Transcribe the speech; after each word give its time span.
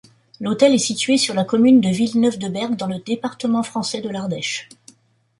L'hôtel 0.39 0.73
est 0.73 0.79
situé 0.79 1.19
sur 1.19 1.35
la 1.35 1.43
commune 1.43 1.79
de 1.79 1.87
Villeneuve-de-Berg, 1.89 2.75
dans 2.75 2.87
le 2.87 2.97
département 2.97 3.61
français 3.61 4.01
de 4.01 4.09
l'Ardèche. 4.09 4.67